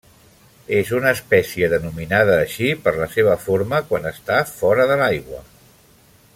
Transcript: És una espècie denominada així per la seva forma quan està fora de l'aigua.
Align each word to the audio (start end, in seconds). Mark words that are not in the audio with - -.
És 0.77 0.87
una 0.99 1.11
espècie 1.17 1.69
denominada 1.73 2.39
així 2.45 2.71
per 2.87 2.95
la 2.97 3.09
seva 3.17 3.37
forma 3.45 3.83
quan 3.93 4.11
està 4.15 4.43
fora 4.55 4.89
de 4.93 5.01
l'aigua. 5.05 5.47